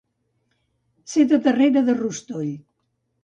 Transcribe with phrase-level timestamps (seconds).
[1.11, 2.51] Ser de darrere de rostoll.